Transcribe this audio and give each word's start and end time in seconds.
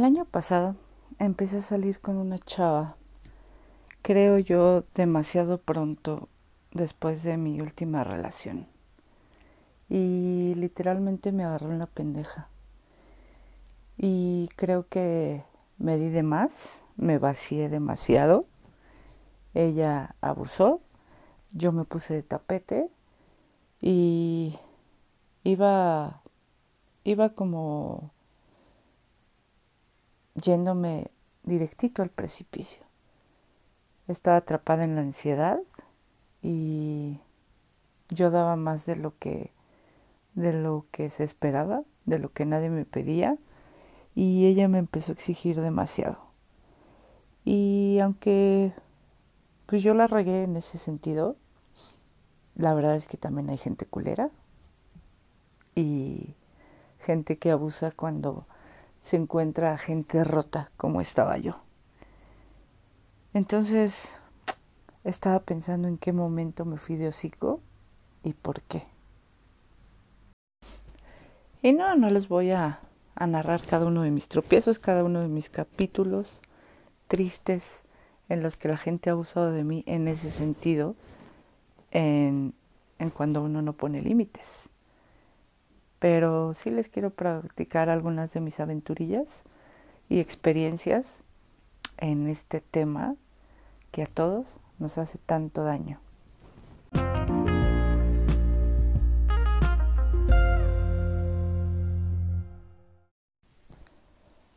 El 0.00 0.06
año 0.06 0.24
pasado 0.24 0.76
empecé 1.18 1.58
a 1.58 1.60
salir 1.60 2.00
con 2.00 2.16
una 2.16 2.38
chava, 2.38 2.96
creo 4.00 4.38
yo 4.38 4.82
demasiado 4.94 5.60
pronto 5.60 6.30
después 6.72 7.22
de 7.22 7.36
mi 7.36 7.60
última 7.60 8.02
relación. 8.02 8.66
Y 9.90 10.54
literalmente 10.56 11.32
me 11.32 11.44
agarró 11.44 11.70
en 11.70 11.80
la 11.80 11.86
pendeja. 11.86 12.48
Y 13.98 14.48
creo 14.56 14.88
que 14.88 15.44
me 15.76 15.98
di 15.98 16.08
de 16.08 16.22
más, 16.22 16.80
me 16.96 17.18
vacié 17.18 17.68
demasiado. 17.68 18.46
Ella 19.52 20.16
abusó, 20.22 20.80
yo 21.52 21.72
me 21.72 21.84
puse 21.84 22.14
de 22.14 22.22
tapete 22.22 22.88
y 23.82 24.58
iba 25.44 26.22
iba 27.04 27.34
como 27.34 28.14
yéndome 30.40 31.10
directito 31.42 32.02
al 32.02 32.10
precipicio. 32.10 32.82
Estaba 34.08 34.38
atrapada 34.38 34.84
en 34.84 34.94
la 34.94 35.02
ansiedad 35.02 35.58
y 36.42 37.20
yo 38.08 38.30
daba 38.30 38.56
más 38.56 38.86
de 38.86 38.96
lo 38.96 39.16
que 39.18 39.52
de 40.34 40.52
lo 40.52 40.86
que 40.92 41.10
se 41.10 41.24
esperaba, 41.24 41.82
de 42.06 42.18
lo 42.18 42.32
que 42.32 42.46
nadie 42.46 42.70
me 42.70 42.84
pedía 42.84 43.36
y 44.14 44.46
ella 44.46 44.68
me 44.68 44.78
empezó 44.78 45.12
a 45.12 45.14
exigir 45.14 45.60
demasiado. 45.60 46.18
Y 47.44 47.98
aunque 48.00 48.72
pues 49.66 49.82
yo 49.82 49.94
la 49.94 50.06
regué 50.06 50.44
en 50.44 50.56
ese 50.56 50.78
sentido, 50.78 51.36
la 52.56 52.74
verdad 52.74 52.96
es 52.96 53.06
que 53.06 53.16
también 53.16 53.50
hay 53.50 53.58
gente 53.58 53.86
culera 53.86 54.30
y 55.74 56.34
gente 56.98 57.38
que 57.38 57.50
abusa 57.50 57.92
cuando 57.92 58.46
se 59.00 59.16
encuentra 59.16 59.76
gente 59.78 60.24
rota 60.24 60.70
como 60.76 61.00
estaba 61.00 61.38
yo. 61.38 61.60
Entonces 63.32 64.16
estaba 65.04 65.40
pensando 65.40 65.88
en 65.88 65.98
qué 65.98 66.12
momento 66.12 66.64
me 66.64 66.76
fui 66.76 66.96
de 66.96 67.08
hocico 67.08 67.60
y 68.22 68.32
por 68.32 68.62
qué. 68.62 68.82
Y 71.62 71.72
no, 71.72 71.94
no 71.96 72.10
les 72.10 72.28
voy 72.28 72.50
a, 72.50 72.80
narrar 73.16 73.66
cada 73.66 73.84
uno 73.86 74.02
de 74.02 74.10
mis 74.10 74.28
tropiezos, 74.28 74.78
cada 74.78 75.04
uno 75.04 75.20
de 75.20 75.28
mis 75.28 75.50
capítulos 75.50 76.40
tristes 77.06 77.84
en 78.30 78.42
los 78.42 78.56
que 78.56 78.68
la 78.68 78.78
gente 78.78 79.10
ha 79.10 79.12
abusado 79.12 79.52
de 79.52 79.62
mí 79.62 79.84
en 79.86 80.08
ese 80.08 80.30
sentido, 80.30 80.94
en, 81.90 82.54
en 82.98 83.10
cuando 83.10 83.42
uno 83.42 83.60
no 83.60 83.74
pone 83.74 84.00
límites 84.00 84.69
pero 86.00 86.54
sí 86.54 86.70
les 86.70 86.88
quiero 86.88 87.10
practicar 87.10 87.90
algunas 87.90 88.32
de 88.32 88.40
mis 88.40 88.58
aventurillas 88.58 89.44
y 90.08 90.18
experiencias 90.18 91.06
en 91.98 92.28
este 92.28 92.60
tema 92.62 93.14
que 93.92 94.02
a 94.02 94.06
todos 94.06 94.58
nos 94.78 94.96
hace 94.96 95.18
tanto 95.18 95.62
daño. 95.62 96.00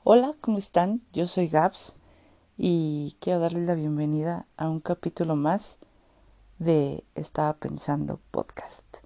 Hola, 0.06 0.34
¿cómo 0.40 0.58
están? 0.58 1.02
Yo 1.12 1.28
soy 1.28 1.50
Gabs 1.50 1.98
y 2.58 3.18
quiero 3.20 3.40
darles 3.40 3.68
la 3.68 3.76
bienvenida 3.76 4.46
a 4.56 4.70
un 4.70 4.80
capítulo 4.80 5.36
más 5.36 5.78
de 6.58 7.04
Estaba 7.16 7.54
Pensando 7.54 8.20
Podcast. 8.32 9.03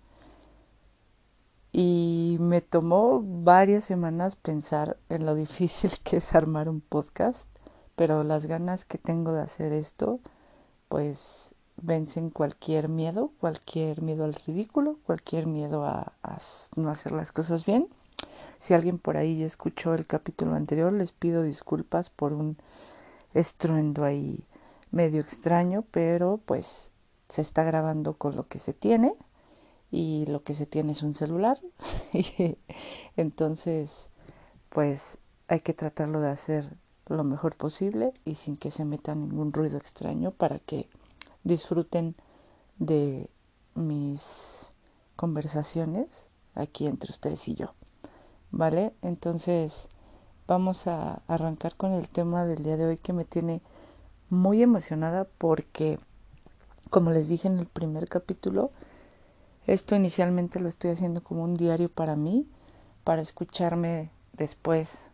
Y 1.79 2.37
me 2.39 2.61
tomó 2.61 3.21
varias 3.23 3.83
semanas 3.83 4.35
pensar 4.35 4.97
en 5.09 5.27
lo 5.27 5.35
difícil 5.45 5.91
que 6.03 6.17
es 6.17 6.33
armar 6.33 6.69
un 6.69 6.81
podcast, 6.81 7.47
pero 7.95 8.23
las 8.23 8.47
ganas 8.47 8.83
que 8.83 8.97
tengo 8.97 9.31
de 9.31 9.41
hacer 9.41 9.71
esto, 9.73 10.19
pues 10.87 11.53
vencen 11.79 12.31
cualquier 12.31 12.89
miedo, 12.89 13.31
cualquier 13.39 14.01
miedo 14.01 14.23
al 14.23 14.33
ridículo, 14.33 14.97
cualquier 15.05 15.45
miedo 15.45 15.85
a, 15.85 16.13
no 16.75 16.89
hacer 16.89 17.11
las 17.11 17.31
cosas 17.31 17.63
bien. 17.63 17.87
Si 18.57 18.73
alguien 18.73 18.97
por 18.97 19.15
ahí 19.15 19.37
ya 19.37 19.45
escuchó 19.45 19.93
el 19.93 20.07
capítulo 20.07 20.55
anterior, 20.55 20.91
les 20.91 21.11
pido 21.11 21.43
disculpas 21.43 22.09
por 22.09 22.33
un 22.33 22.57
estruendo 23.35 24.03
ahí 24.03 24.43
medio 24.89 25.21
extraño, 25.21 25.85
pero 25.91 26.39
pues 26.43 26.91
se 27.29 27.41
está 27.41 27.63
grabando 27.63 28.15
con 28.15 28.35
lo 28.35 28.47
que 28.47 28.57
se 28.57 28.73
tiene 28.73 29.13
y 29.91 30.25
lo 30.27 30.43
que 30.43 30.53
se 30.53 30.65
tiene 30.65 30.91
es 30.91 31.03
un 31.03 31.13
celular. 31.13 31.59
Entonces, 33.15 34.09
pues 34.69 35.17
hay 35.47 35.61
que 35.61 35.73
tratarlo 35.73 36.19
de 36.19 36.29
hacer 36.29 36.77
lo 37.07 37.23
mejor 37.23 37.55
posible 37.55 38.13
y 38.25 38.35
sin 38.35 38.57
que 38.57 38.71
se 38.71 38.85
meta 38.85 39.15
ningún 39.15 39.53
ruido 39.53 39.77
extraño 39.77 40.31
para 40.31 40.59
que 40.59 40.89
disfruten 41.43 42.15
de 42.79 43.29
mis 43.75 44.73
conversaciones 45.15 46.29
aquí 46.53 46.87
entre 46.87 47.11
ustedes 47.11 47.47
y 47.47 47.55
yo. 47.55 47.73
¿Vale? 48.51 48.93
Entonces, 49.01 49.89
vamos 50.47 50.87
a 50.87 51.21
arrancar 51.27 51.75
con 51.75 51.93
el 51.93 52.09
tema 52.09 52.45
del 52.45 52.63
día 52.63 52.77
de 52.77 52.85
hoy 52.85 52.97
que 52.97 53.13
me 53.13 53.25
tiene 53.25 53.61
muy 54.29 54.61
emocionada 54.61 55.27
porque, 55.37 55.99
como 56.89 57.11
les 57.11 57.27
dije 57.27 57.47
en 57.47 57.59
el 57.59 57.67
primer 57.67 58.07
capítulo, 58.07 58.71
esto 59.67 59.95
inicialmente 59.95 60.61
lo 60.61 60.69
estoy 60.69 60.91
haciendo 60.91 61.21
como 61.21 61.43
un 61.43 61.57
diario 61.57 61.89
para 61.89 62.15
mí, 62.15 62.47
para 63.03 63.21
escucharme 63.21 64.09
después, 64.31 65.11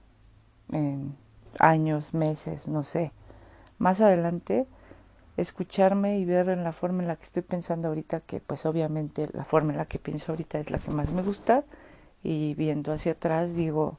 en 0.72 1.16
años, 1.60 2.14
meses, 2.14 2.68
no 2.68 2.84
sé. 2.84 3.12
Más 3.80 4.00
adelante, 4.00 4.68
escucharme 5.38 6.20
y 6.20 6.26
ver 6.26 6.50
en 6.50 6.64
la 6.64 6.72
forma 6.72 7.02
en 7.02 7.08
la 7.08 7.16
que 7.16 7.24
estoy 7.24 7.42
pensando 7.42 7.88
ahorita, 7.88 8.22
que 8.22 8.40
pues 8.40 8.68
obviamente 8.68 9.28
la 9.34 9.44
forma 9.44 9.72
en 9.72 9.78
la 9.78 9.86
que 9.86 9.98
pienso 9.98 10.32
ahorita 10.32 10.60
es 10.60 10.70
la 10.70 10.78
que 10.78 10.92
más 10.92 11.12
me 11.12 11.24
gusta, 11.24 11.64
y 12.24 12.54
viendo 12.54 12.94
hacia 12.94 13.14
atrás 13.14 13.56
digo, 13.56 13.98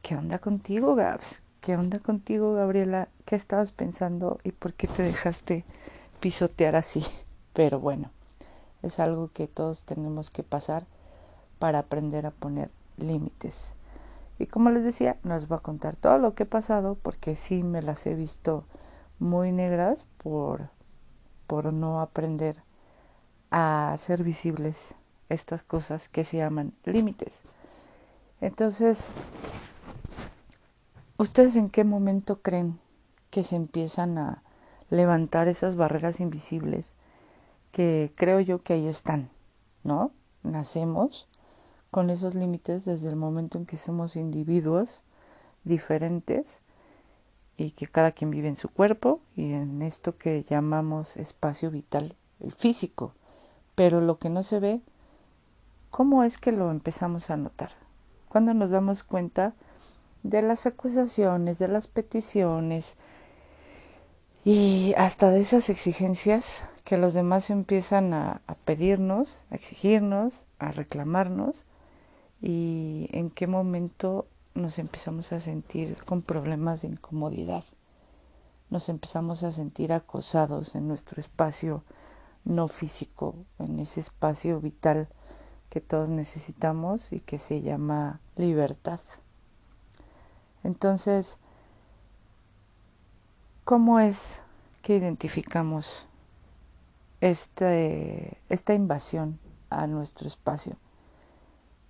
¿qué 0.00 0.16
onda 0.16 0.38
contigo, 0.38 0.94
Gabs? 0.94 1.42
¿Qué 1.60 1.76
onda 1.76 1.98
contigo, 1.98 2.54
Gabriela? 2.54 3.08
¿Qué 3.26 3.36
estabas 3.36 3.72
pensando 3.72 4.40
y 4.42 4.52
por 4.52 4.72
qué 4.72 4.88
te 4.88 5.02
dejaste 5.02 5.64
pisotear 6.18 6.76
así? 6.76 7.04
Pero 7.52 7.78
bueno 7.78 8.10
es 8.82 8.98
algo 8.98 9.30
que 9.32 9.46
todos 9.46 9.84
tenemos 9.84 10.30
que 10.30 10.42
pasar 10.42 10.86
para 11.58 11.78
aprender 11.78 12.26
a 12.26 12.30
poner 12.32 12.70
límites. 12.96 13.74
Y 14.38 14.46
como 14.46 14.70
les 14.70 14.82
decía, 14.82 15.18
no 15.22 15.34
les 15.34 15.46
voy 15.46 15.58
a 15.58 15.62
contar 15.62 15.96
todo 15.96 16.18
lo 16.18 16.34
que 16.34 16.42
he 16.42 16.46
pasado 16.46 16.96
porque 16.96 17.36
sí 17.36 17.62
me 17.62 17.82
las 17.82 18.06
he 18.06 18.14
visto 18.14 18.64
muy 19.18 19.52
negras 19.52 20.06
por, 20.18 20.70
por 21.46 21.72
no 21.72 22.00
aprender 22.00 22.56
a 23.50 23.92
hacer 23.92 24.24
visibles 24.24 24.94
estas 25.28 25.62
cosas 25.62 26.08
que 26.08 26.24
se 26.24 26.38
llaman 26.38 26.72
límites. 26.84 27.32
Entonces, 28.40 29.06
¿ustedes 31.18 31.54
en 31.54 31.70
qué 31.70 31.84
momento 31.84 32.42
creen 32.42 32.80
que 33.30 33.44
se 33.44 33.54
empiezan 33.54 34.18
a 34.18 34.42
levantar 34.90 35.46
esas 35.46 35.76
barreras 35.76 36.18
invisibles 36.18 36.92
que 37.72 38.12
creo 38.14 38.38
yo 38.40 38.62
que 38.62 38.74
ahí 38.74 38.86
están, 38.86 39.30
¿no? 39.82 40.12
Nacemos 40.42 41.26
con 41.90 42.10
esos 42.10 42.34
límites 42.34 42.84
desde 42.84 43.08
el 43.08 43.16
momento 43.16 43.58
en 43.58 43.66
que 43.66 43.76
somos 43.76 44.16
individuos 44.16 45.02
diferentes 45.64 46.60
y 47.56 47.72
que 47.72 47.86
cada 47.86 48.12
quien 48.12 48.30
vive 48.30 48.48
en 48.48 48.56
su 48.56 48.68
cuerpo 48.68 49.20
y 49.36 49.52
en 49.52 49.82
esto 49.82 50.16
que 50.16 50.42
llamamos 50.42 51.16
espacio 51.16 51.70
vital, 51.70 52.16
el 52.40 52.52
físico. 52.52 53.14
Pero 53.74 54.00
lo 54.00 54.18
que 54.18 54.30
no 54.30 54.42
se 54.42 54.60
ve, 54.60 54.80
¿cómo 55.90 56.24
es 56.24 56.38
que 56.38 56.52
lo 56.52 56.70
empezamos 56.70 57.30
a 57.30 57.36
notar? 57.36 57.72
Cuando 58.28 58.54
nos 58.54 58.70
damos 58.70 59.02
cuenta 59.02 59.54
de 60.22 60.42
las 60.42 60.66
acusaciones, 60.66 61.58
de 61.58 61.68
las 61.68 61.88
peticiones, 61.88 62.96
y 64.44 64.94
hasta 64.96 65.30
de 65.30 65.40
esas 65.40 65.70
exigencias 65.70 66.68
que 66.84 66.98
los 66.98 67.14
demás 67.14 67.50
empiezan 67.50 68.12
a, 68.12 68.40
pedirnos, 68.64 69.28
a 69.50 69.54
exigirnos, 69.54 70.46
a 70.58 70.72
reclamarnos 70.72 71.64
y 72.40 73.08
en 73.12 73.30
qué 73.30 73.46
momento 73.46 74.26
nos 74.54 74.78
empezamos 74.78 75.32
a 75.32 75.40
sentir 75.40 75.96
con 76.04 76.22
problemas 76.22 76.82
de 76.82 76.88
incomodidad, 76.88 77.64
nos 78.68 78.88
empezamos 78.88 79.44
a 79.44 79.52
sentir 79.52 79.92
acosados 79.92 80.74
en 80.74 80.88
nuestro 80.88 81.20
espacio 81.20 81.84
no 82.44 82.66
físico, 82.66 83.36
en 83.60 83.78
ese 83.78 84.00
espacio 84.00 84.60
vital 84.60 85.08
que 85.70 85.80
todos 85.80 86.08
necesitamos 86.08 87.12
y 87.12 87.20
que 87.20 87.38
se 87.38 87.62
llama 87.62 88.20
libertad. 88.36 89.00
Entonces, 90.64 91.38
¿Cómo 93.64 94.00
es 94.00 94.42
que 94.82 94.96
identificamos 94.96 96.06
este, 97.20 98.38
esta 98.48 98.74
invasión 98.74 99.38
a 99.70 99.86
nuestro 99.86 100.26
espacio? 100.26 100.76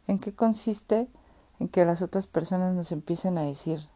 ¿En 0.07 0.19
qué 0.19 0.35
consiste? 0.35 1.09
En 1.61 1.69
que 1.69 1.87
las 1.87 2.03
otras 2.03 2.27
personas 2.27 2.75
nos 2.75 2.93
empiecen 2.93 3.39
a 3.39 3.43
decir, 3.43 3.89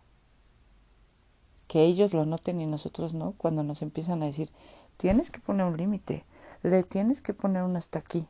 que 1.68 1.82
ellos 1.82 2.14
lo 2.14 2.24
noten 2.24 2.60
y 2.60 2.66
nosotros 2.66 3.12
no, 3.12 3.32
cuando 3.32 3.62
nos 3.62 3.82
empiezan 3.82 4.22
a 4.22 4.26
decir, 4.26 4.50
tienes 4.96 5.30
que 5.30 5.40
poner 5.40 5.66
un 5.66 5.76
límite, 5.76 6.24
le 6.62 6.82
tienes 6.82 7.20
que 7.20 7.34
poner 7.34 7.62
un 7.62 7.76
hasta 7.76 7.98
aquí. 7.98 8.26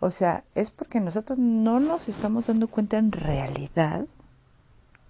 O 0.00 0.10
sea, 0.10 0.44
es 0.54 0.70
porque 0.70 1.00
nosotros 1.00 1.38
no 1.38 1.80
nos 1.80 2.10
estamos 2.10 2.46
dando 2.46 2.68
cuenta 2.68 2.98
en 2.98 3.10
realidad 3.10 4.06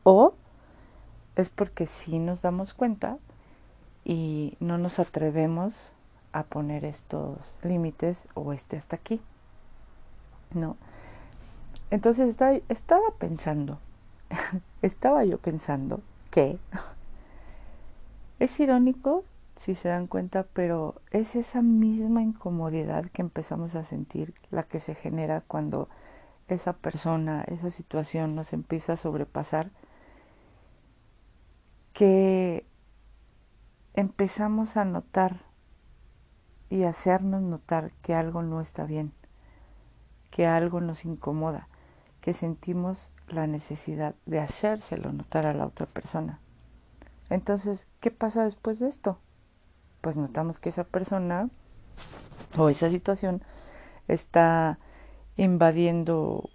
o 0.04 0.34
es 1.34 1.50
porque 1.50 1.88
sí 1.88 2.20
nos 2.20 2.42
damos 2.42 2.75
cuenta 2.75 3.19
y 4.04 4.56
no 4.60 4.78
nos 4.78 4.98
atrevemos 4.98 5.90
a 6.32 6.42
poner 6.44 6.84
estos 6.84 7.58
límites 7.62 8.28
o 8.34 8.52
este 8.52 8.76
hasta 8.76 8.96
aquí. 8.96 9.20
¿No? 10.52 10.76
Entonces 11.90 12.28
estaba, 12.28 12.58
estaba 12.68 13.10
pensando, 13.18 13.78
estaba 14.82 15.24
yo 15.24 15.38
pensando 15.38 16.00
que 16.30 16.58
es 18.38 18.60
irónico 18.60 19.24
si 19.56 19.74
se 19.74 19.88
dan 19.88 20.06
cuenta, 20.06 20.44
pero 20.52 20.96
es 21.10 21.36
esa 21.36 21.62
misma 21.62 22.22
incomodidad 22.22 23.06
que 23.06 23.22
empezamos 23.22 23.74
a 23.76 23.84
sentir 23.84 24.34
la 24.50 24.64
que 24.64 24.80
se 24.80 24.94
genera 24.94 25.42
cuando 25.42 25.88
esa 26.48 26.72
persona, 26.74 27.44
esa 27.46 27.70
situación 27.70 28.34
nos 28.34 28.52
empieza 28.52 28.94
a 28.94 28.96
sobrepasar, 28.96 29.70
que 31.92 32.66
empezamos 33.94 34.76
a 34.76 34.85
notar 34.85 35.41
y 36.69 36.82
hacernos 36.82 37.43
notar 37.43 37.93
que 38.02 38.14
algo 38.14 38.43
no 38.43 38.61
está 38.61 38.85
bien, 38.85 39.12
que 40.31 40.46
algo 40.46 40.81
nos 40.81 41.05
incomoda, 41.05 41.69
que 42.20 42.35
sentimos 42.35 43.12
la 43.29 43.46
necesidad 43.46 44.14
de 44.26 44.41
hacérselo 44.41 45.12
notar 45.12 45.46
a 45.46 45.55
la 45.55 45.67
otra 45.67 45.87
persona. 45.87 46.41
Entonces, 47.31 47.88
¿qué 48.00 48.11
pasa 48.11 48.44
después 48.44 48.81
de 48.81 48.88
esto? 48.88 49.19
Pues 50.00 50.17
notamos 50.17 50.58
que 50.58 50.69
esa 50.69 50.85
persona 50.85 51.49
o 52.58 52.69
esa 52.69 52.91
situación 52.91 53.43
está 54.08 54.79
invadiendo 55.37 56.50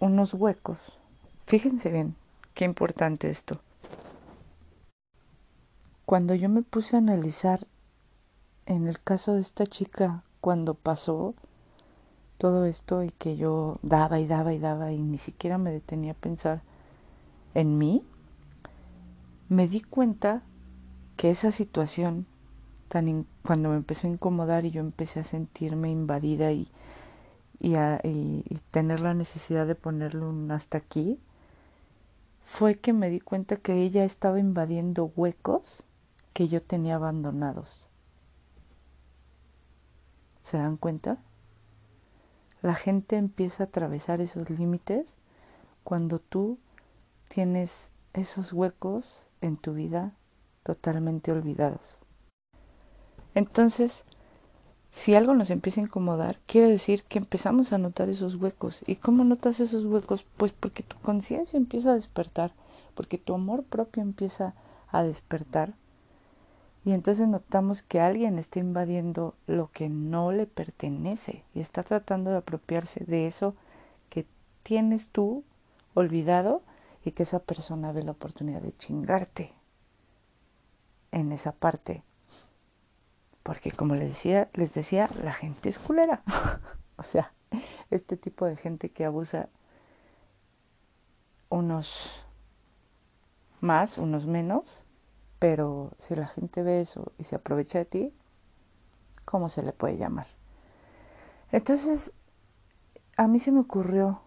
unos 0.00 0.34
huecos. 0.34 0.98
Fíjense 1.46 1.90
bien, 1.90 2.16
qué 2.54 2.64
importante 2.64 3.30
esto. 3.30 3.60
Cuando 6.06 6.36
yo 6.36 6.48
me 6.48 6.62
puse 6.62 6.94
a 6.94 7.00
analizar 7.00 7.66
en 8.64 8.86
el 8.86 9.02
caso 9.02 9.34
de 9.34 9.40
esta 9.40 9.66
chica, 9.66 10.22
cuando 10.40 10.74
pasó 10.74 11.34
todo 12.38 12.64
esto 12.64 13.02
y 13.02 13.10
que 13.10 13.36
yo 13.36 13.80
daba 13.82 14.20
y 14.20 14.28
daba 14.28 14.54
y 14.54 14.60
daba 14.60 14.92
y 14.92 15.00
ni 15.00 15.18
siquiera 15.18 15.58
me 15.58 15.72
detenía 15.72 16.12
a 16.12 16.14
pensar 16.14 16.62
en 17.54 17.76
mí, 17.76 18.04
me 19.48 19.66
di 19.66 19.80
cuenta 19.80 20.44
que 21.16 21.30
esa 21.30 21.50
situación, 21.50 22.24
tan 22.86 23.26
cuando 23.42 23.70
me 23.70 23.76
empezó 23.76 24.06
a 24.06 24.10
incomodar 24.10 24.64
y 24.64 24.70
yo 24.70 24.82
empecé 24.82 25.18
a 25.18 25.24
sentirme 25.24 25.90
invadida 25.90 26.52
y, 26.52 26.68
y, 27.58 27.74
a, 27.74 28.00
y, 28.04 28.44
tener 28.70 29.00
la 29.00 29.14
necesidad 29.14 29.66
de 29.66 29.74
ponerle 29.74 30.24
un 30.24 30.52
hasta 30.52 30.78
aquí, 30.78 31.18
fue 32.44 32.76
que 32.76 32.92
me 32.92 33.10
di 33.10 33.18
cuenta 33.18 33.56
que 33.56 33.82
ella 33.82 34.04
estaba 34.04 34.38
invadiendo 34.38 35.10
huecos 35.16 35.82
que 36.36 36.48
yo 36.48 36.62
tenía 36.62 36.96
abandonados. 36.96 37.88
¿Se 40.42 40.58
dan 40.58 40.76
cuenta? 40.76 41.16
La 42.60 42.74
gente 42.74 43.16
empieza 43.16 43.62
a 43.62 43.66
atravesar 43.68 44.20
esos 44.20 44.50
límites 44.50 45.16
cuando 45.82 46.18
tú 46.18 46.58
tienes 47.30 47.90
esos 48.12 48.52
huecos 48.52 49.26
en 49.40 49.56
tu 49.56 49.72
vida 49.72 50.12
totalmente 50.62 51.32
olvidados. 51.32 51.96
Entonces, 53.34 54.04
si 54.90 55.14
algo 55.14 55.32
nos 55.32 55.48
empieza 55.48 55.80
a 55.80 55.84
incomodar, 55.84 56.38
quiere 56.44 56.68
decir 56.68 57.04
que 57.04 57.16
empezamos 57.16 57.72
a 57.72 57.78
notar 57.78 58.10
esos 58.10 58.34
huecos. 58.34 58.82
¿Y 58.86 58.96
cómo 58.96 59.24
notas 59.24 59.58
esos 59.58 59.86
huecos? 59.86 60.26
Pues 60.36 60.52
porque 60.52 60.82
tu 60.82 60.98
conciencia 60.98 61.56
empieza 61.56 61.92
a 61.92 61.94
despertar, 61.94 62.52
porque 62.94 63.16
tu 63.16 63.32
amor 63.32 63.64
propio 63.64 64.02
empieza 64.02 64.54
a 64.88 65.02
despertar. 65.02 65.72
Y 66.86 66.92
entonces 66.92 67.26
notamos 67.26 67.82
que 67.82 67.98
alguien 67.98 68.38
está 68.38 68.60
invadiendo 68.60 69.34
lo 69.48 69.72
que 69.72 69.88
no 69.88 70.30
le 70.30 70.46
pertenece 70.46 71.42
y 71.52 71.58
está 71.58 71.82
tratando 71.82 72.30
de 72.30 72.36
apropiarse 72.36 73.04
de 73.04 73.26
eso 73.26 73.56
que 74.08 74.24
tienes 74.62 75.08
tú 75.08 75.42
olvidado 75.94 76.62
y 77.04 77.10
que 77.10 77.24
esa 77.24 77.40
persona 77.40 77.90
ve 77.90 78.04
la 78.04 78.12
oportunidad 78.12 78.62
de 78.62 78.70
chingarte 78.70 79.52
en 81.10 81.32
esa 81.32 81.50
parte. 81.50 82.04
Porque 83.42 83.72
como 83.72 83.96
les 83.96 84.10
decía, 84.10 84.48
les 84.52 84.72
decía, 84.72 85.10
la 85.24 85.32
gente 85.32 85.70
es 85.70 85.80
culera. 85.80 86.22
o 86.96 87.02
sea, 87.02 87.32
este 87.90 88.16
tipo 88.16 88.46
de 88.46 88.54
gente 88.54 88.90
que 88.90 89.04
abusa 89.04 89.48
unos 91.48 92.08
más, 93.60 93.98
unos 93.98 94.26
menos, 94.26 94.85
pero 95.38 95.92
si 95.98 96.16
la 96.16 96.26
gente 96.26 96.62
ve 96.62 96.80
eso 96.80 97.12
y 97.18 97.24
se 97.24 97.36
aprovecha 97.36 97.78
de 97.78 97.84
ti, 97.84 98.14
¿cómo 99.24 99.48
se 99.48 99.62
le 99.62 99.72
puede 99.72 99.96
llamar? 99.96 100.26
Entonces, 101.52 102.12
a 103.16 103.28
mí 103.28 103.38
se 103.38 103.52
me 103.52 103.60
ocurrió 103.60 104.20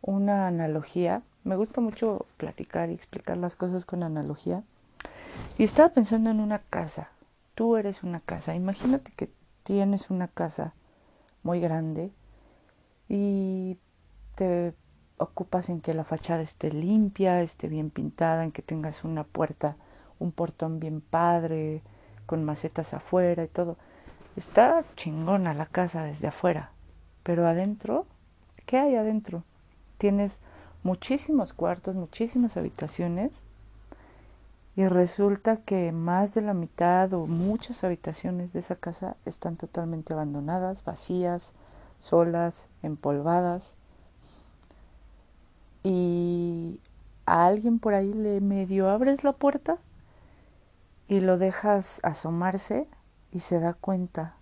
una 0.00 0.46
analogía 0.46 1.22
me 1.48 1.56
gusta 1.56 1.80
mucho 1.80 2.26
platicar 2.36 2.90
y 2.90 2.94
explicar 2.94 3.38
las 3.38 3.56
cosas 3.56 3.86
con 3.86 4.02
analogía. 4.02 4.62
Y 5.56 5.64
estaba 5.64 5.88
pensando 5.88 6.30
en 6.30 6.40
una 6.40 6.58
casa. 6.58 7.08
Tú 7.54 7.76
eres 7.76 8.02
una 8.02 8.20
casa. 8.20 8.54
Imagínate 8.54 9.12
que 9.16 9.30
tienes 9.62 10.10
una 10.10 10.28
casa 10.28 10.74
muy 11.42 11.60
grande 11.60 12.12
y 13.08 13.78
te 14.34 14.74
ocupas 15.16 15.70
en 15.70 15.80
que 15.80 15.94
la 15.94 16.04
fachada 16.04 16.42
esté 16.42 16.70
limpia, 16.70 17.40
esté 17.40 17.66
bien 17.68 17.88
pintada, 17.90 18.44
en 18.44 18.52
que 18.52 18.62
tengas 18.62 19.02
una 19.02 19.24
puerta, 19.24 19.76
un 20.18 20.32
portón 20.32 20.80
bien 20.80 21.00
padre, 21.00 21.82
con 22.26 22.44
macetas 22.44 22.94
afuera 22.94 23.44
y 23.44 23.48
todo. 23.48 23.76
Está 24.36 24.84
chingona 24.96 25.54
la 25.54 25.66
casa 25.66 26.04
desde 26.04 26.28
afuera, 26.28 26.70
pero 27.22 27.46
adentro, 27.46 28.06
¿qué 28.66 28.78
hay 28.78 28.94
adentro? 28.94 29.42
Tienes 29.96 30.40
muchísimos 30.82 31.52
cuartos, 31.52 31.96
muchísimas 31.96 32.56
habitaciones 32.56 33.42
y 34.78 34.86
resulta 34.86 35.56
que 35.56 35.90
más 35.90 36.34
de 36.34 36.42
la 36.42 36.54
mitad 36.54 37.12
o 37.12 37.26
muchas 37.26 37.82
habitaciones 37.82 38.52
de 38.52 38.60
esa 38.60 38.76
casa 38.76 39.16
están 39.24 39.56
totalmente 39.56 40.12
abandonadas, 40.12 40.84
vacías, 40.84 41.52
solas, 41.98 42.70
empolvadas. 42.84 43.74
Y 45.82 46.80
a 47.26 47.46
alguien 47.46 47.80
por 47.80 47.94
ahí 47.94 48.12
le 48.12 48.40
medio 48.40 48.88
abres 48.88 49.24
la 49.24 49.32
puerta 49.32 49.78
y 51.08 51.20
lo 51.20 51.38
dejas 51.38 52.00
asomarse 52.02 52.86
y 53.32 53.40
se 53.40 53.58
da 53.60 53.72
cuenta. 53.74 54.36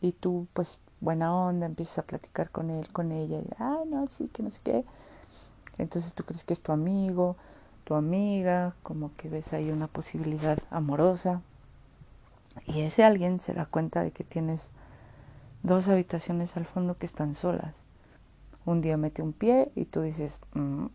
Y 0.00 0.12
tú, 0.12 0.48
pues, 0.52 0.80
buena 1.00 1.34
onda, 1.34 1.66
empiezas 1.66 2.00
a 2.00 2.06
platicar 2.06 2.50
con 2.50 2.70
él, 2.70 2.88
con 2.92 3.12
ella. 3.12 3.38
Y, 3.38 3.48
ah, 3.58 3.82
no, 3.86 4.06
sí, 4.08 4.28
que 4.28 4.42
no 4.42 4.50
sé 4.50 4.60
qué. 4.62 4.84
Entonces 5.78 6.12
tú 6.14 6.24
crees 6.24 6.44
que 6.44 6.52
es 6.52 6.62
tu 6.62 6.72
amigo, 6.72 7.36
tu 7.84 7.94
amiga, 7.94 8.74
como 8.82 9.14
que 9.14 9.28
ves 9.28 9.52
ahí 9.52 9.70
una 9.70 9.86
posibilidad 9.86 10.58
amorosa. 10.70 11.40
Y 12.66 12.80
ese 12.80 13.04
alguien 13.04 13.38
se 13.38 13.54
da 13.54 13.66
cuenta 13.66 14.02
de 14.02 14.10
que 14.10 14.24
tienes 14.24 14.72
dos 15.62 15.88
habitaciones 15.88 16.56
al 16.56 16.66
fondo 16.66 16.98
que 16.98 17.06
están 17.06 17.34
solas. 17.34 17.74
Un 18.64 18.80
día 18.80 18.96
mete 18.96 19.22
un 19.22 19.32
pie 19.32 19.70
y 19.76 19.84
tú 19.84 20.02
dices, 20.02 20.40
mm, 20.54 20.86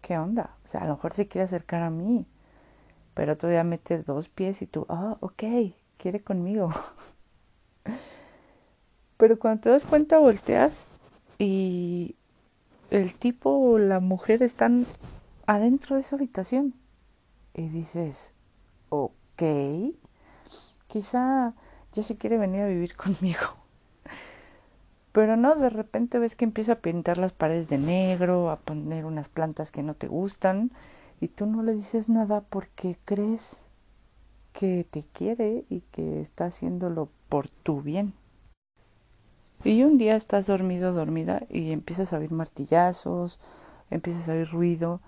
¿qué 0.00 0.18
onda? 0.18 0.56
O 0.64 0.68
sea, 0.68 0.80
a 0.80 0.86
lo 0.86 0.94
mejor 0.94 1.12
se 1.12 1.28
quiere 1.28 1.44
acercar 1.44 1.82
a 1.82 1.90
mí. 1.90 2.26
Pero 3.14 3.34
otro 3.34 3.50
día 3.50 3.64
mete 3.64 3.98
dos 3.98 4.28
pies 4.28 4.62
y 4.62 4.66
tú, 4.66 4.86
ah, 4.88 5.16
ok, 5.20 5.42
quiere 5.96 6.22
conmigo. 6.22 6.70
Pero 9.16 9.38
cuando 9.38 9.62
te 9.62 9.68
das 9.68 9.84
cuenta 9.84 10.18
volteas 10.18 10.88
y 11.38 12.16
el 12.90 13.14
tipo 13.14 13.50
o 13.50 13.78
la 13.78 14.00
mujer 14.00 14.42
están 14.42 14.86
adentro 15.46 15.96
de 15.96 16.02
esa 16.02 16.16
habitación. 16.16 16.74
Y 17.54 17.68
dices, 17.68 18.34
ok, 18.88 19.42
quizá 20.86 21.54
ya 21.92 22.02
se 22.02 22.16
quiere 22.16 22.38
venir 22.38 22.62
a 22.62 22.66
vivir 22.66 22.96
conmigo. 22.96 23.56
Pero 25.12 25.36
no, 25.36 25.54
de 25.56 25.68
repente 25.68 26.18
ves 26.18 26.36
que 26.36 26.44
empieza 26.44 26.72
a 26.72 26.80
pintar 26.80 27.18
las 27.18 27.32
paredes 27.32 27.68
de 27.68 27.78
negro, 27.78 28.50
a 28.50 28.56
poner 28.56 29.04
unas 29.04 29.28
plantas 29.28 29.70
que 29.70 29.82
no 29.82 29.94
te 29.94 30.08
gustan, 30.08 30.70
y 31.22 31.28
tú 31.28 31.46
no 31.46 31.62
le 31.62 31.72
dices 31.72 32.08
nada 32.08 32.40
porque 32.40 32.98
crees 33.04 33.68
que 34.52 34.84
te 34.90 35.04
quiere 35.04 35.64
y 35.70 35.82
que 35.92 36.20
está 36.20 36.46
haciéndolo 36.46 37.10
por 37.28 37.48
tu 37.48 37.80
bien. 37.80 38.12
Y 39.62 39.84
un 39.84 39.98
día 39.98 40.16
estás 40.16 40.48
dormido, 40.48 40.92
dormida, 40.92 41.44
y 41.48 41.70
empiezas 41.70 42.12
a 42.12 42.18
oír 42.18 42.32
martillazos, 42.32 43.38
empiezas 43.88 44.28
a 44.28 44.32
oír 44.32 44.50
ruido, 44.50 45.00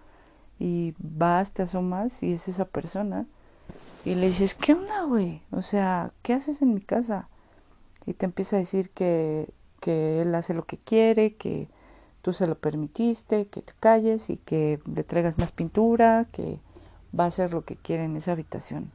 y 0.61 0.95
vas, 0.99 1.51
te 1.51 1.63
asomas 1.63 2.23
y 2.23 2.35
es 2.35 2.47
esa 2.47 2.67
persona 2.67 3.27
y 4.05 4.15
le 4.15 4.29
dices, 4.29 4.55
¿qué 4.55 4.75
onda, 4.75 5.03
güey? 5.03 5.43
O 5.51 5.63
sea, 5.63 6.13
¿qué 6.23 6.35
haces 6.35 6.63
en 6.63 6.75
mi 6.75 6.81
casa? 6.81 7.29
Y 8.07 8.15
te 8.15 8.27
empieza 8.27 8.55
a 8.55 8.61
decir 8.61 8.91
que, 8.91 9.53
que 9.81 10.23
él 10.23 10.33
hace 10.37 10.55
lo 10.55 10.65
que 10.65 10.79
quiere, 10.79 11.35
que 11.35 11.69
tú 12.25 12.33
se 12.33 12.47
lo 12.47 12.55
permitiste, 12.55 13.49
que 13.49 13.61
te 13.61 13.75
calles 13.79 14.31
y 14.31 14.39
que 14.39 14.81
le 14.87 15.05
traigas 15.05 15.37
más 15.37 15.53
pintura, 15.53 16.27
que 16.33 16.59
va 17.17 17.25
a 17.25 17.27
hacer 17.27 17.53
lo 17.53 17.67
que 17.67 17.77
quiere 17.77 18.05
en 18.05 18.17
esa 18.17 18.33
habitación. 18.33 18.91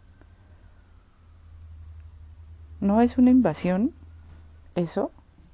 No 2.79 3.01
es 3.01 3.19
una 3.19 3.29
invasión, 3.29 3.93
eso, 4.73 5.11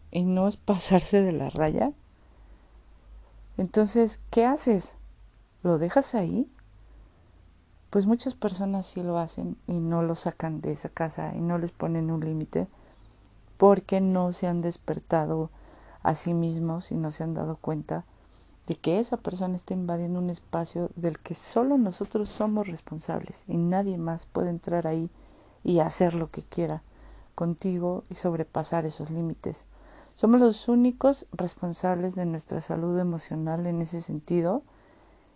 y 0.10 0.24
no 0.24 0.48
es 0.48 0.56
pasarse 0.56 1.22
de 1.22 1.34
la 1.34 1.50
raya. 1.50 1.92
Entonces, 3.58 4.22
¿qué 4.30 4.46
haces? 4.46 4.96
¿Lo 5.62 5.78
dejas 5.78 6.16
ahí? 6.16 6.50
Pues 7.90 8.06
muchas 8.06 8.36
personas 8.36 8.86
sí 8.86 9.04
lo 9.04 9.18
hacen 9.18 9.58
y 9.68 9.82
no 9.82 10.02
lo 10.02 10.16
sacan 10.16 10.62
de 10.62 10.72
esa 10.72 10.88
casa 10.88 11.36
y 11.36 11.42
no 11.42 11.58
les 11.58 11.74
ponen 11.74 12.10
un 12.10 12.22
límite 12.24 12.70
porque 13.58 14.00
no 14.00 14.32
se 14.32 14.48
han 14.48 14.62
despertado 14.62 15.50
a 16.06 16.14
sí 16.14 16.36
mismos 16.36 16.92
y 16.92 16.98
no 16.98 17.10
se 17.10 17.24
han 17.24 17.34
dado 17.34 17.58
cuenta 17.58 18.06
de 18.68 18.76
que 18.76 19.00
esa 19.00 19.18
persona 19.18 19.56
está 19.56 19.74
invadiendo 19.74 20.20
un 20.20 20.30
espacio 20.30 20.92
del 20.96 21.18
que 21.20 21.34
solo 21.34 21.80
nosotros 21.80 22.30
somos 22.30 22.68
responsables 22.68 23.44
y 23.48 23.58
nadie 23.58 23.98
más 23.98 24.28
puede 24.28 24.52
entrar 24.52 24.86
ahí 24.86 25.10
y 25.64 25.80
hacer 25.80 26.14
lo 26.14 26.30
que 26.30 26.44
quiera 26.44 26.84
contigo 27.34 28.04
y 28.10 28.16
sobrepasar 28.16 28.86
esos 28.86 29.10
límites. 29.10 29.66
Somos 30.16 30.40
los 30.40 30.68
únicos 30.68 31.26
responsables 31.32 32.14
de 32.14 32.26
nuestra 32.26 32.62
salud 32.62 32.98
emocional 33.00 33.66
en 33.66 33.82
ese 33.82 34.00
sentido 34.00 34.62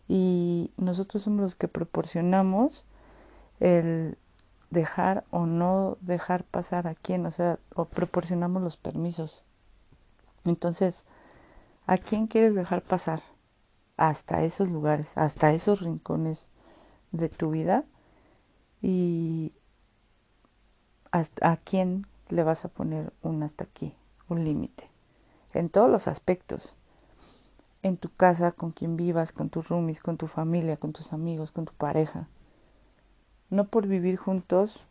y 0.07 0.71
nosotros 0.77 1.23
somos 1.23 1.41
los 1.41 1.55
que 1.55 1.67
proporcionamos 1.67 2.85
el 3.59 4.17
dejar 4.69 5.25
o 5.31 5.47
no 5.47 5.97
dejar 6.01 6.43
pasar 6.43 6.87
a 6.87 6.93
quién, 6.93 7.25
o 7.25 7.31
sea, 7.31 7.57
o 7.75 7.85
proporcionamos 7.85 8.61
los 8.61 8.77
permisos. 8.77 9.43
Entonces, 10.49 11.05
¿a 11.87 11.97
quién 11.97 12.27
quieres 12.27 12.55
dejar 12.55 12.81
pasar? 12.81 13.21
Hasta 13.97 14.43
esos 14.43 14.69
lugares, 14.69 15.17
hasta 15.17 15.53
esos 15.53 15.81
rincones 15.81 16.47
de 17.11 17.29
tu 17.29 17.51
vida 17.51 17.85
y 18.81 19.53
a 21.11 21.57
quién 21.57 22.07
le 22.29 22.43
vas 22.43 22.65
a 22.65 22.69
poner 22.69 23.11
un 23.21 23.43
hasta 23.43 23.63
aquí, 23.63 23.95
un 24.29 24.43
límite, 24.43 24.89
en 25.53 25.69
todos 25.69 25.89
los 25.89 26.07
aspectos 26.07 26.75
en 27.81 27.97
tu 27.97 28.09
casa, 28.13 28.51
con 28.51 28.71
quien 28.71 28.97
vivas, 28.97 29.31
con 29.31 29.49
tus 29.49 29.69
roomies, 29.69 30.01
con 30.01 30.17
tu 30.17 30.27
familia, 30.27 30.77
con 30.77 30.91
tus 30.91 31.13
amigos, 31.13 31.51
con 31.51 31.65
tu 31.65 31.73
pareja. 31.73 32.27
No 33.49 33.65
por 33.67 33.87
vivir 33.87 34.17
juntos 34.17 34.81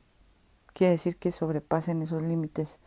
quiere 0.72 0.92
decir 0.92 1.16
que 1.16 1.32
sobrepasen 1.32 2.02
esos 2.02 2.22
límites 2.22 2.80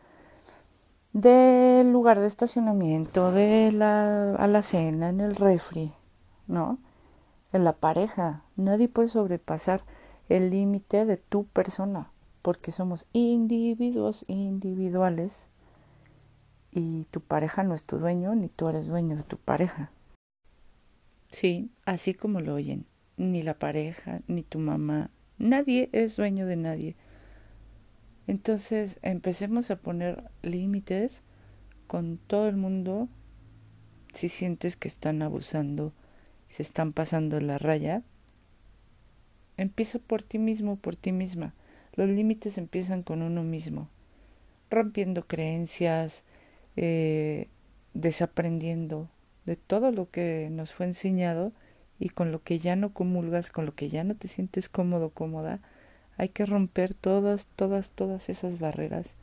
del 1.14 1.92
lugar 1.92 2.20
de 2.20 2.28
estacionamiento, 2.28 3.32
de 3.32 3.72
la 3.72 4.36
alacena, 4.36 5.10
en 5.10 5.20
el 5.20 5.36
refri, 5.36 5.94
¿no? 6.48 6.78
En 7.52 7.64
la 7.64 7.74
pareja. 7.74 8.44
Nadie 8.56 8.88
puede 8.88 9.10
sobrepasar 9.10 9.84
el 10.30 10.50
límite 10.50 11.06
de 11.06 11.18
tu 11.18 11.46
persona, 11.46 12.12
porque 12.42 12.72
somos 12.72 13.08
individuos 13.12 14.24
individuales 14.28 15.50
y 16.72 17.04
tu 17.12 17.20
pareja 17.20 17.64
no 17.64 17.74
es 17.74 17.86
tu 17.86 17.98
dueño 17.98 18.34
ni 18.34 18.48
tú 18.48 18.70
eres 18.70 18.88
dueño 18.88 19.18
de 19.18 19.24
tu 19.24 19.38
pareja. 19.38 19.92
Sí, 21.30 21.72
así 21.86 22.14
como 22.14 22.40
lo 22.40 22.56
oyen, 22.56 22.86
ni 23.18 23.42
la 23.42 23.54
pareja, 23.54 24.22
ni 24.28 24.44
tu 24.44 24.60
mamá, 24.60 25.10
nadie 25.38 25.90
es 25.92 26.16
dueño 26.16 26.46
de 26.46 26.56
nadie. 26.56 26.96
Entonces 28.28 29.00
empecemos 29.02 29.72
a 29.72 29.78
poner 29.78 30.30
límites 30.42 31.22
con 31.88 32.18
todo 32.18 32.48
el 32.48 32.56
mundo 32.56 33.10
si 34.14 34.30
sientes 34.30 34.76
que 34.76 34.88
están 34.88 35.22
abusando, 35.22 35.94
se 36.50 36.64
están 36.64 36.94
pasando 36.94 37.40
la 37.40 37.58
raya. 37.58 38.04
Empieza 39.58 40.00
por 40.00 40.24
ti 40.24 40.40
mismo, 40.40 40.76
por 40.76 40.96
ti 40.96 41.12
misma. 41.12 41.54
Los 41.94 42.10
límites 42.10 42.58
empiezan 42.58 43.04
con 43.04 43.22
uno 43.22 43.44
mismo, 43.44 43.90
rompiendo 44.70 45.28
creencias, 45.28 46.24
eh, 46.78 47.48
desaprendiendo 47.94 49.10
de 49.46 49.56
todo 49.56 49.92
lo 49.92 50.10
que 50.10 50.50
nos 50.52 50.74
fue 50.74 50.86
enseñado 50.86 51.52
y 52.00 52.10
con 52.10 52.32
lo 52.32 52.44
que 52.44 52.60
ya 52.60 52.76
no 52.76 52.94
comulgas, 52.94 53.52
con 53.52 53.66
lo 53.66 53.76
que 53.76 53.90
ya 53.90 54.04
no 54.04 54.16
te 54.16 54.28
sientes 54.28 54.70
cómodo, 54.70 55.10
cómoda, 55.10 55.60
hay 56.18 56.30
que 56.30 56.46
romper 56.46 56.94
todas, 56.94 57.48
todas, 57.56 57.90
todas 57.90 58.30
esas 58.30 58.60
barreras 58.60 59.16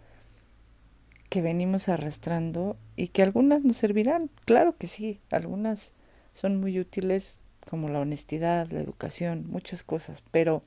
que 1.29 1.43
venimos 1.43 1.89
arrastrando 1.89 2.77
y 2.97 3.09
que 3.09 3.23
algunas 3.23 3.63
nos 3.63 3.77
servirán, 3.77 4.31
claro 4.45 4.77
que 4.77 4.87
sí, 4.87 5.21
algunas 5.31 5.93
son 6.33 6.59
muy 6.61 6.79
útiles 6.81 7.41
como 7.69 7.89
la 7.89 8.01
honestidad, 8.01 8.71
la 8.71 8.81
educación, 8.81 9.45
muchas 9.49 9.83
cosas, 9.83 10.23
pero 10.31 10.63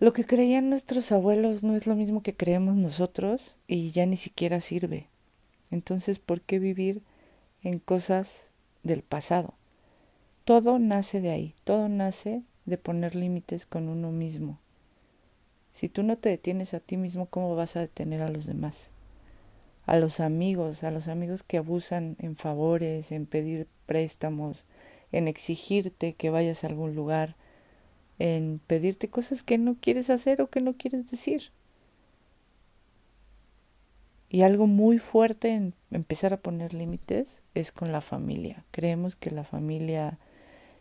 lo 0.00 0.12
que 0.12 0.24
creían 0.24 0.70
nuestros 0.70 1.10
abuelos 1.10 1.62
no 1.62 1.74
es 1.74 1.86
lo 1.86 1.96
mismo 1.96 2.22
que 2.22 2.36
creemos 2.36 2.76
nosotros 2.76 3.56
y 3.66 3.90
ya 3.90 4.06
ni 4.06 4.16
siquiera 4.16 4.60
sirve. 4.60 5.08
Entonces, 5.70 6.18
¿por 6.18 6.40
qué 6.40 6.58
vivir 6.58 7.02
en 7.62 7.80
cosas 7.80 8.46
del 8.84 9.02
pasado? 9.02 9.54
Todo 10.44 10.78
nace 10.78 11.20
de 11.20 11.30
ahí, 11.30 11.54
todo 11.64 11.88
nace 11.88 12.42
de 12.68 12.78
poner 12.78 13.14
límites 13.14 13.66
con 13.66 13.88
uno 13.88 14.12
mismo. 14.12 14.58
Si 15.72 15.88
tú 15.88 16.02
no 16.02 16.18
te 16.18 16.28
detienes 16.28 16.74
a 16.74 16.80
ti 16.80 16.96
mismo, 16.96 17.26
¿cómo 17.26 17.54
vas 17.54 17.76
a 17.76 17.80
detener 17.80 18.22
a 18.22 18.30
los 18.30 18.46
demás? 18.46 18.90
A 19.86 19.96
los 19.96 20.20
amigos, 20.20 20.84
a 20.84 20.90
los 20.90 21.08
amigos 21.08 21.42
que 21.42 21.58
abusan 21.58 22.16
en 22.18 22.36
favores, 22.36 23.12
en 23.12 23.26
pedir 23.26 23.66
préstamos, 23.86 24.64
en 25.12 25.28
exigirte 25.28 26.14
que 26.14 26.30
vayas 26.30 26.64
a 26.64 26.66
algún 26.66 26.94
lugar, 26.94 27.36
en 28.18 28.60
pedirte 28.66 29.08
cosas 29.08 29.42
que 29.42 29.58
no 29.58 29.76
quieres 29.80 30.10
hacer 30.10 30.42
o 30.42 30.50
que 30.50 30.60
no 30.60 30.74
quieres 30.74 31.10
decir. 31.10 31.50
Y 34.30 34.42
algo 34.42 34.66
muy 34.66 34.98
fuerte 34.98 35.50
en 35.50 35.74
empezar 35.90 36.34
a 36.34 36.40
poner 36.40 36.74
límites 36.74 37.42
es 37.54 37.72
con 37.72 37.92
la 37.92 38.02
familia. 38.02 38.64
Creemos 38.72 39.16
que 39.16 39.30
la 39.30 39.44
familia, 39.44 40.18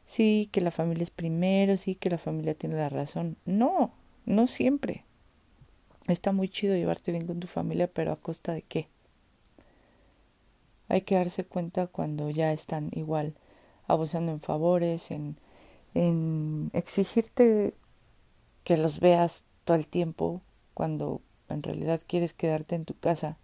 sí, 0.08 0.50
que 0.52 0.62
la 0.62 0.72
familia 0.72 1.04
es 1.04 1.12
primero, 1.12 1.78
sí, 1.78 1.94
que 1.94 2.10
la 2.10 2.18
familia 2.18 2.56
tiene 2.56 2.78
la 2.78 2.90
razón. 2.90 3.38
No, 3.46 3.92
no 4.26 4.48
siempre. 4.48 5.06
Está 6.08 6.32
muy 6.32 6.50
chido 6.50 6.76
llevarte 6.76 7.12
bien 7.12 7.28
con 7.28 7.40
tu 7.40 7.46
familia, 7.46 7.88
pero 7.94 8.12
a 8.12 8.16
costa 8.16 8.54
de 8.54 8.64
qué? 8.64 8.88
Hay 10.88 11.02
que 11.02 11.14
darse 11.14 11.46
cuenta 11.46 11.86
cuando 11.86 12.32
ya 12.32 12.52
están 12.52 12.90
igual 12.94 13.36
abusando 13.88 14.32
en 14.32 14.40
favores, 14.42 15.12
en 15.12 15.38
en 15.98 16.70
exigirte 16.74 17.74
que 18.64 18.78
los 18.78 19.00
veas 19.00 19.44
todo 19.66 19.78
el 19.78 19.88
tiempo 19.88 20.42
cuando 20.74 21.22
en 21.50 21.64
realidad 21.64 22.02
quieres 22.06 22.34
quedarte 22.34 22.76
en 22.76 22.86
tu 22.86 22.94
casa. 22.94 23.38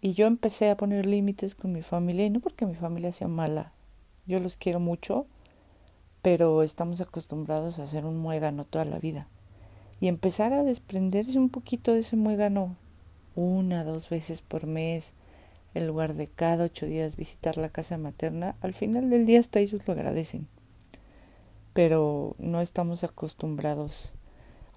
Y 0.00 0.12
yo 0.14 0.26
empecé 0.26 0.70
a 0.70 0.76
poner 0.76 1.06
límites 1.06 1.54
con 1.54 1.72
mi 1.72 1.82
familia 1.82 2.26
y 2.26 2.30
no 2.30 2.40
porque 2.40 2.66
mi 2.66 2.74
familia 2.74 3.12
sea 3.12 3.28
mala, 3.28 3.72
yo 4.26 4.40
los 4.40 4.56
quiero 4.56 4.80
mucho, 4.80 5.26
pero 6.22 6.62
estamos 6.62 7.00
acostumbrados 7.00 7.78
a 7.78 7.84
hacer 7.84 8.04
un 8.04 8.16
muégano 8.16 8.64
toda 8.64 8.84
la 8.84 8.98
vida. 8.98 9.28
Y 10.00 10.08
empezar 10.08 10.52
a 10.52 10.64
desprenderse 10.64 11.38
un 11.38 11.50
poquito 11.50 11.92
de 11.92 12.00
ese 12.00 12.16
muégano 12.16 12.76
una, 13.36 13.84
dos 13.84 14.08
veces 14.08 14.42
por 14.42 14.66
mes, 14.66 15.12
en 15.74 15.86
lugar 15.86 16.14
de 16.14 16.28
cada 16.28 16.64
ocho 16.64 16.86
días 16.86 17.16
visitar 17.16 17.56
la 17.56 17.68
casa 17.68 17.98
materna, 17.98 18.56
al 18.60 18.74
final 18.74 19.10
del 19.10 19.26
día 19.26 19.40
hasta 19.40 19.60
ellos 19.60 19.86
lo 19.86 19.94
agradecen 19.94 20.46
pero 21.74 22.36
no 22.38 22.62
estamos 22.62 23.04
acostumbrados 23.04 24.12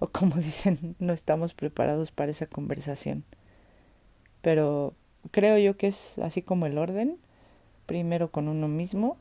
o 0.00 0.08
como 0.12 0.36
dicen, 0.36 0.94
no 0.98 1.14
estamos 1.14 1.54
preparados 1.54 2.12
para 2.12 2.30
esa 2.30 2.46
conversación. 2.46 3.24
Pero 4.42 4.94
creo 5.30 5.58
yo 5.58 5.76
que 5.76 5.86
es 5.86 6.18
así 6.18 6.42
como 6.42 6.66
el 6.66 6.76
orden, 6.76 7.16
primero 7.86 8.30
con 8.30 8.48
uno 8.48 8.68
mismo, 8.68 9.16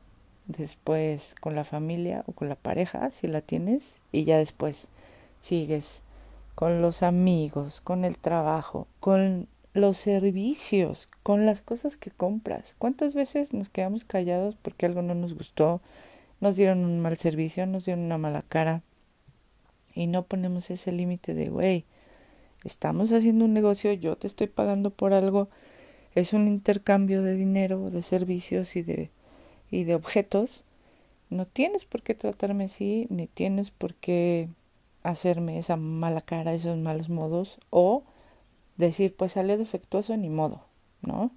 después 0.47 1.35
con 1.39 1.55
la 1.55 1.63
familia 1.63 2.23
o 2.27 2.31
con 2.31 2.49
la 2.49 2.55
pareja, 2.55 3.09
si 3.11 3.27
la 3.27 3.41
tienes, 3.41 4.01
y 4.11 4.23
ya 4.23 4.37
después 4.37 4.89
sigues 5.39 6.03
con 6.55 6.81
los 6.81 7.03
amigos, 7.03 7.81
con 7.81 8.03
el 8.05 8.17
trabajo, 8.17 8.87
con 8.99 9.47
los 9.73 9.97
servicios, 9.97 11.07
con 11.21 11.45
las 11.45 11.61
cosas 11.61 11.97
que 11.97 12.09
compras. 12.09 12.75
¿Cuántas 12.79 13.13
veces 13.13 13.53
nos 13.53 13.69
quedamos 13.69 14.03
callados 14.03 14.55
porque 14.55 14.85
algo 14.87 15.01
no 15.01 15.13
nos 15.13 15.35
gustó, 15.35 15.81
nos 16.39 16.55
dieron 16.55 16.79
un 16.85 16.99
mal 16.99 17.17
servicio, 17.17 17.65
nos 17.67 17.85
dieron 17.85 18.05
una 18.05 18.17
mala 18.17 18.41
cara 18.41 18.81
y 19.93 20.07
no 20.07 20.23
ponemos 20.23 20.69
ese 20.69 20.91
límite 20.91 21.33
de, 21.33 21.49
güey, 21.49 21.85
estamos 22.63 23.11
haciendo 23.11 23.45
un 23.45 23.53
negocio, 23.53 23.93
yo 23.93 24.15
te 24.15 24.27
estoy 24.27 24.47
pagando 24.47 24.91
por 24.91 25.13
algo, 25.13 25.49
es 26.15 26.33
un 26.33 26.47
intercambio 26.47 27.21
de 27.21 27.35
dinero, 27.35 27.89
de 27.89 28.01
servicios 28.01 28.75
y 28.75 28.83
de, 28.83 29.11
y 29.71 29.83
de 29.83 29.95
objetos 29.95 30.63
no 31.29 31.45
tienes 31.45 31.85
por 31.85 32.03
qué 32.03 32.15
tratarme 32.15 32.65
así, 32.65 33.07
ni 33.09 33.27
tienes 33.27 33.71
por 33.71 33.95
qué 33.95 34.49
hacerme 35.03 35.59
esa 35.59 35.75
mala 35.75 36.21
cara, 36.21 36.53
esos 36.53 36.77
malos 36.77 37.09
modos, 37.09 37.59
o 37.69 38.03
decir, 38.77 39.15
pues 39.15 39.33
salió 39.33 39.57
defectuoso, 39.57 40.15
ni 40.15 40.29
modo, 40.29 40.65
¿no? 41.01 41.31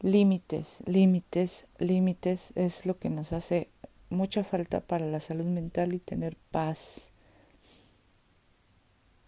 Límites, 0.00 0.82
límites, 0.86 1.66
límites 1.78 2.52
es 2.56 2.86
lo 2.86 2.98
que 2.98 3.08
nos 3.08 3.32
hace 3.32 3.68
mucha 4.10 4.42
falta 4.42 4.80
para 4.80 5.06
la 5.06 5.20
salud 5.20 5.46
mental 5.46 5.94
y 5.94 5.98
tener 5.98 6.36
paz. 6.50 7.12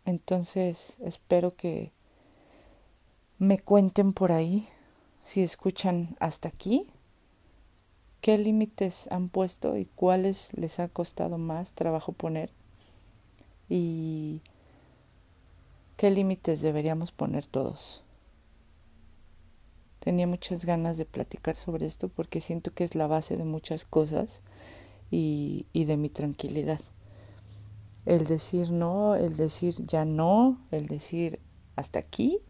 Entonces, 0.04 0.96
espero 1.00 1.54
que 1.54 1.92
me 3.38 3.58
cuenten 3.58 4.12
por 4.12 4.32
ahí, 4.32 4.68
si 5.22 5.42
escuchan 5.42 6.16
hasta 6.20 6.48
aquí, 6.48 6.88
qué 8.24 8.38
límites 8.38 9.06
han 9.10 9.28
puesto 9.28 9.76
y 9.76 9.84
cuáles 9.84 10.48
les 10.54 10.80
ha 10.80 10.88
costado 10.88 11.36
más 11.36 11.72
trabajo 11.72 12.12
poner 12.12 12.48
y 13.68 14.40
qué 15.98 16.10
límites 16.10 16.62
deberíamos 16.62 17.12
poner 17.12 17.46
todos. 17.46 18.02
Tenía 20.00 20.26
muchas 20.26 20.64
ganas 20.64 20.96
de 20.96 21.04
platicar 21.04 21.54
sobre 21.56 21.84
esto 21.84 22.08
porque 22.08 22.40
siento 22.40 22.72
que 22.72 22.84
es 22.84 22.94
la 22.94 23.06
base 23.06 23.36
de 23.36 23.44
muchas 23.44 23.84
cosas 23.84 24.40
y, 25.10 25.66
y 25.74 25.84
de 25.84 25.98
mi 25.98 26.08
tranquilidad. 26.08 26.80
El 28.06 28.24
decir 28.24 28.70
no, 28.70 29.16
el 29.16 29.36
decir 29.36 29.74
ya 29.84 30.06
no, 30.06 30.58
el 30.70 30.86
decir 30.86 31.40
hasta 31.76 31.98
aquí, 31.98 32.40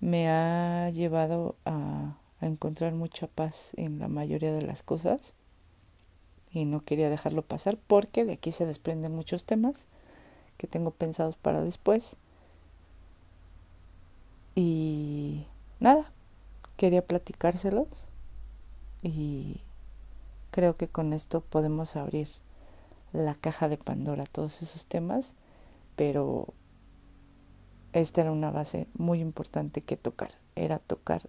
me 0.00 0.30
ha 0.30 0.88
llevado 0.88 1.56
a, 1.66 2.16
a 2.40 2.46
encontrar 2.46 2.94
mucha 2.94 3.26
paz 3.26 3.72
en 3.76 3.98
la 3.98 4.08
mayoría 4.08 4.52
de 4.52 4.62
las 4.62 4.82
cosas. 4.82 5.34
Y 6.52 6.64
no 6.64 6.84
quería 6.84 7.10
dejarlo 7.10 7.42
pasar 7.42 7.78
porque 7.86 8.24
de 8.24 8.32
aquí 8.34 8.50
se 8.50 8.66
desprenden 8.66 9.14
muchos 9.14 9.44
temas 9.44 9.86
que 10.56 10.66
tengo 10.66 10.90
pensados 10.90 11.36
para 11.36 11.62
después. 11.62 12.16
Y 14.54 15.46
nada, 15.78 16.10
quería 16.76 17.06
platicárselos 17.06 18.08
y 19.02 19.60
creo 20.50 20.76
que 20.76 20.88
con 20.88 21.12
esto 21.12 21.40
podemos 21.40 21.96
abrir 21.96 22.28
la 23.12 23.34
caja 23.34 23.68
de 23.68 23.76
Pandora, 23.76 24.24
todos 24.24 24.62
esos 24.62 24.86
temas, 24.86 25.34
pero 25.96 26.48
esta 27.92 28.22
era 28.22 28.32
una 28.32 28.50
base 28.50 28.86
muy 28.94 29.20
importante 29.20 29.82
que 29.82 29.96
tocar, 29.96 30.30
era 30.54 30.78
tocar 30.78 31.22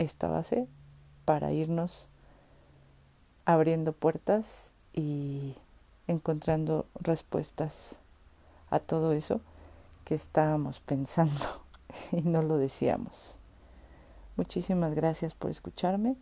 esta 0.00 0.28
base 0.28 0.66
para 1.26 1.52
irnos 1.52 2.08
abriendo 3.44 3.92
puertas 3.92 4.72
y 4.94 5.54
encontrando 6.06 6.86
respuestas 6.94 8.00
a 8.70 8.80
todo 8.80 9.12
eso 9.12 9.40
que 10.04 10.14
estábamos 10.14 10.80
pensando 10.80 11.44
y 12.12 12.22
no 12.22 12.42
lo 12.42 12.56
decíamos. 12.56 13.38
Muchísimas 14.36 14.94
gracias 14.94 15.34
por 15.34 15.50
escucharme. 15.50 16.16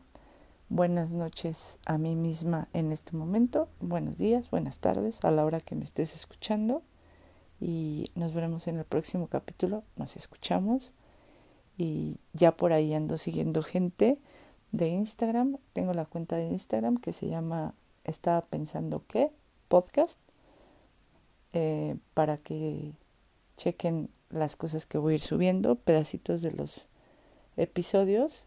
Buenas 0.69 1.13
noches 1.13 1.79
a 1.87 1.99
mí 1.99 2.17
misma 2.17 2.69
en 2.73 2.91
este 2.91 3.17
momento. 3.17 3.69
Buenos 3.81 4.19
días, 4.19 4.51
buenas 4.51 4.81
tardes 4.81 5.21
a 5.23 5.31
la 5.31 5.45
hora 5.45 5.61
que 5.61 5.77
me 5.77 5.85
estés 5.85 6.17
escuchando. 6.17 6.83
Y 7.61 8.11
nos 8.17 8.35
veremos 8.35 8.67
en 8.67 8.79
el 8.79 8.85
próximo 8.85 9.29
capítulo. 9.29 9.85
Nos 9.97 10.17
escuchamos. 10.17 10.93
Y 11.79 12.19
ya 12.35 12.57
por 12.57 12.75
ahí 12.75 12.93
ando 12.93 13.17
siguiendo 13.17 13.63
gente 13.63 14.19
de 14.73 14.89
Instagram. 14.89 15.57
Tengo 15.73 15.95
la 15.95 16.05
cuenta 16.05 16.37
de 16.37 16.47
Instagram 16.47 16.99
que 16.99 17.15
se 17.15 17.29
llama 17.29 17.75
Estaba 18.05 18.43
pensando 18.43 19.07
que 19.07 19.31
podcast. 19.69 20.19
Eh, 21.55 21.97
para 22.13 22.37
que 22.37 22.93
chequen 23.57 24.11
las 24.29 24.57
cosas 24.57 24.85
que 24.85 24.99
voy 24.99 25.13
a 25.13 25.17
ir 25.17 25.23
subiendo, 25.23 25.77
pedacitos 25.77 26.43
de 26.43 26.51
los 26.53 26.89
episodios 27.57 28.47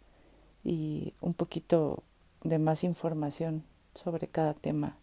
y 0.63 1.13
un 1.22 1.34
poquito 1.34 2.04
de 2.44 2.60
más 2.60 2.84
información 2.84 3.63
sobre 3.96 4.28
cada 4.28 4.54
tema 4.54 4.98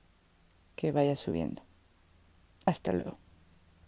que 0.76 0.92
vaya 0.92 1.16
subiendo. 1.16 1.62
Hasta 2.66 2.92
luego. 2.92 3.27